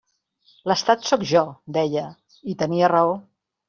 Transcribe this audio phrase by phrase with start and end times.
[0.71, 1.45] L'Estat sóc jo,
[1.79, 2.09] deia;
[2.57, 3.19] i tenia raó.